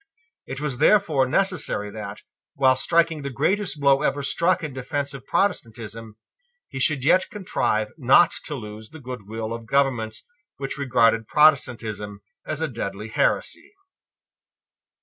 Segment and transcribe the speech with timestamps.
[0.47, 2.23] It was therefore necessary that,
[2.55, 6.17] while striking the greatest blow ever struck in defence of Protestantism,
[6.67, 10.25] he should yet contrive not to lose the goodwill of governments
[10.57, 13.75] which regarded Protestantism as a deadly heresy.